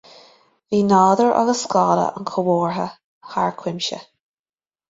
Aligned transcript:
Bhí 0.75 0.79
nádúr 0.91 1.29
agus 1.41 1.61
scála 1.67 2.07
an 2.21 2.29
chomórtha 2.31 2.89
thar 3.35 3.55
cuimse 3.63 4.05